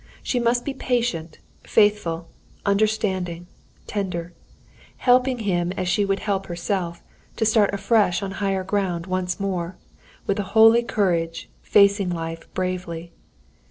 She 0.23 0.39
must 0.39 0.65
be 0.65 0.73
patient, 0.73 1.37
faithful, 1.61 2.27
understanding, 2.65 3.45
tender; 3.85 4.33
helping 4.97 5.37
him, 5.37 5.71
as 5.73 5.87
she 5.87 6.05
would 6.05 6.21
help 6.21 6.47
herself, 6.47 7.03
to 7.35 7.45
start 7.45 7.71
afresh 7.71 8.23
on 8.23 8.31
higher 8.41 8.63
ground; 8.63 9.05
once 9.05 9.39
more, 9.39 9.77
with 10.25 10.39
a 10.39 10.57
holy 10.57 10.81
courage, 10.81 11.51
facing 11.61 12.09
life 12.09 12.51
bravely. 12.55 13.11